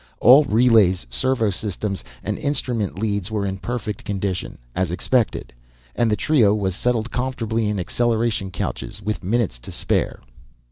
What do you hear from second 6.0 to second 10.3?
the trio was settled comfortably in acceleration couches with minutes to spare.